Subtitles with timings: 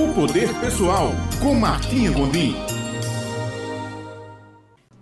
[0.00, 1.10] O Poder Pessoal,
[1.42, 2.56] com Martinha Gondim.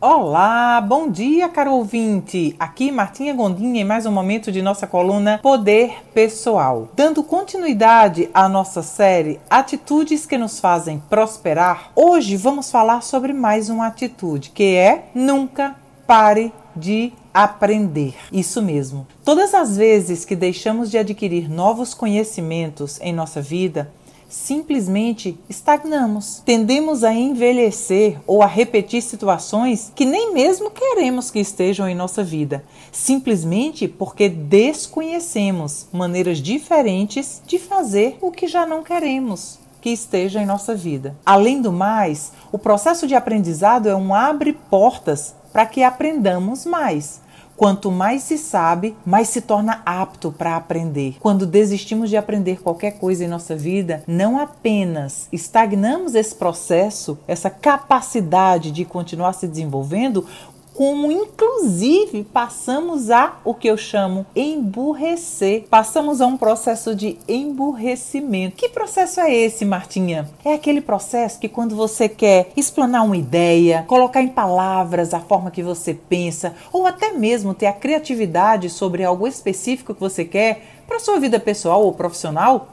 [0.00, 2.54] Olá, bom dia, caro ouvinte!
[2.60, 6.88] Aqui Martinha Gondim em mais um momento de nossa coluna Poder Pessoal.
[6.94, 13.68] Dando continuidade à nossa série Atitudes que nos fazem prosperar, hoje vamos falar sobre mais
[13.68, 15.74] uma atitude, que é nunca
[16.06, 18.14] pare de aprender.
[18.32, 19.08] Isso mesmo.
[19.24, 23.90] Todas as vezes que deixamos de adquirir novos conhecimentos em nossa vida,
[24.34, 26.42] simplesmente estagnamos.
[26.44, 32.22] Tendemos a envelhecer ou a repetir situações que nem mesmo queremos que estejam em nossa
[32.22, 40.40] vida, simplesmente porque desconhecemos maneiras diferentes de fazer o que já não queremos que esteja
[40.40, 41.14] em nossa vida.
[41.26, 47.20] Além do mais, o processo de aprendizado é um abre portas para que aprendamos mais.
[47.56, 51.16] Quanto mais se sabe, mais se torna apto para aprender.
[51.20, 57.48] Quando desistimos de aprender qualquer coisa em nossa vida, não apenas estagnamos esse processo, essa
[57.48, 60.26] capacidade de continuar se desenvolvendo,
[60.74, 65.64] como inclusive passamos a o que eu chamo emburrecer.
[65.70, 68.56] Passamos a um processo de emburrecimento.
[68.56, 70.28] Que processo é esse, Martinha?
[70.44, 75.50] É aquele processo que quando você quer explanar uma ideia, colocar em palavras a forma
[75.50, 80.82] que você pensa, ou até mesmo ter a criatividade sobre algo específico que você quer
[80.88, 82.68] para sua vida pessoal ou profissional,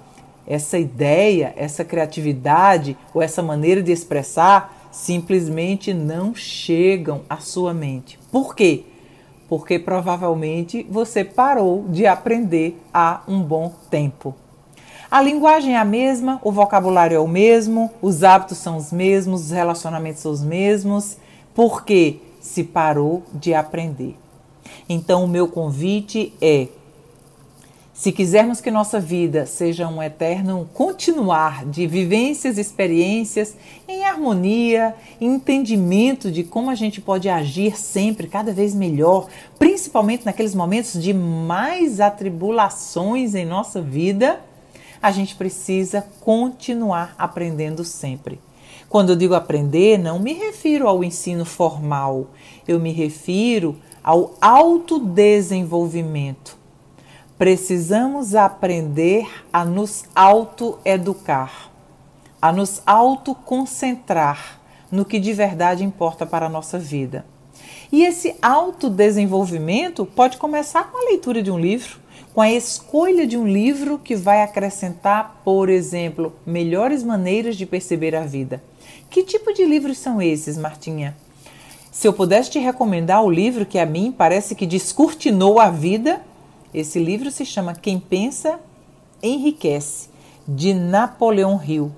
[0.47, 8.19] essa ideia, essa criatividade ou essa maneira de expressar simplesmente não chegam à sua mente.
[8.31, 8.83] Por quê?
[9.47, 14.35] Porque provavelmente você parou de aprender há um bom tempo.
[15.09, 19.45] A linguagem é a mesma, o vocabulário é o mesmo, os hábitos são os mesmos,
[19.45, 21.17] os relacionamentos são os mesmos,
[21.53, 24.15] porque se parou de aprender.
[24.87, 26.69] Então, o meu convite é
[28.01, 33.55] se quisermos que nossa vida seja um eterno continuar de vivências, experiências
[33.87, 39.27] em harmonia, entendimento de como a gente pode agir sempre cada vez melhor,
[39.59, 44.41] principalmente naqueles momentos de mais atribulações em nossa vida,
[44.99, 48.39] a gente precisa continuar aprendendo sempre.
[48.89, 52.31] Quando eu digo aprender, não me refiro ao ensino formal,
[52.67, 56.59] eu me refiro ao autodesenvolvimento
[57.41, 61.71] precisamos aprender a nos autoeducar,
[62.39, 67.25] a nos autoconcentrar no que de verdade importa para a nossa vida.
[67.91, 71.97] E esse autodesenvolvimento pode começar com a leitura de um livro,
[72.31, 78.15] com a escolha de um livro que vai acrescentar, por exemplo, melhores maneiras de perceber
[78.15, 78.61] a vida.
[79.09, 81.17] Que tipo de livros são esses, Martinha?
[81.91, 86.21] Se eu pudesse te recomendar o livro que a mim parece que descortinou a vida,
[86.73, 88.59] esse livro se chama Quem Pensa
[89.21, 90.09] Enriquece,
[90.47, 91.91] de Napoleão Hill.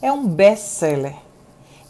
[0.00, 1.16] É um best-seller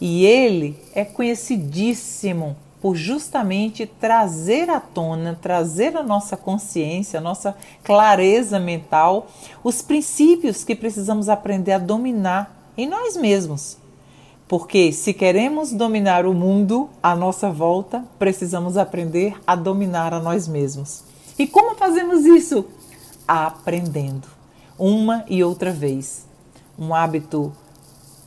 [0.01, 7.57] e ele é conhecidíssimo por justamente trazer à tona, trazer à nossa consciência, à nossa
[7.83, 9.29] clareza mental,
[9.65, 13.79] os princípios que precisamos aprender a dominar em nós mesmos.
[14.47, 20.47] Porque se queremos dominar o mundo à nossa volta, precisamos aprender a dominar a nós
[20.47, 21.03] mesmos.
[21.39, 22.65] E como fazemos isso?
[23.29, 24.27] Aprendendo,
[24.79, 26.25] uma e outra vez.
[26.79, 27.53] Um hábito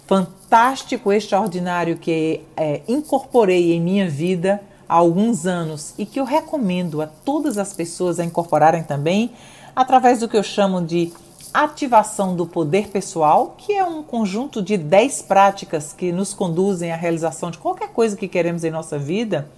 [0.05, 7.01] fantástico, extraordinário que é, incorporei em minha vida há alguns anos e que eu recomendo
[7.01, 9.31] a todas as pessoas a incorporarem também,
[9.75, 11.11] através do que eu chamo de
[11.51, 16.95] ativação do poder pessoal, que é um conjunto de 10 práticas que nos conduzem à
[16.95, 19.49] realização de qualquer coisa que queremos em nossa vida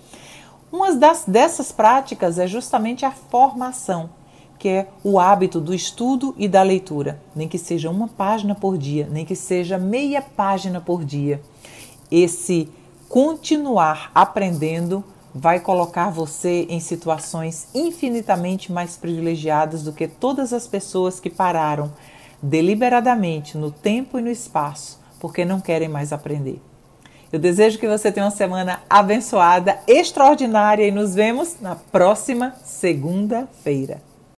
[0.71, 4.09] uma das, dessas práticas é justamente a formação,
[4.57, 8.77] que é o hábito do estudo e da leitura, nem que seja uma página por
[8.77, 11.41] dia, nem que seja meia página por dia.
[12.09, 12.69] Esse
[13.09, 21.19] continuar aprendendo vai colocar você em situações infinitamente mais privilegiadas do que todas as pessoas
[21.19, 21.91] que pararam
[22.41, 26.59] deliberadamente no tempo e no espaço porque não querem mais aprender.
[27.31, 34.10] Eu desejo que você tenha uma semana abençoada, extraordinária e nos vemos na próxima segunda-feira.